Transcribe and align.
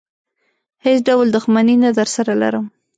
هېڅ 0.85 0.97
ډول 1.07 1.27
دښمني 1.35 1.75
نه 1.83 1.89
درسره 1.99 2.33
لرم. 2.41 2.65